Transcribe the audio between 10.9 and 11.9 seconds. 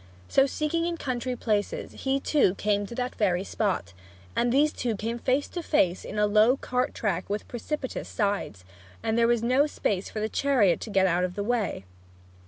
out of the way!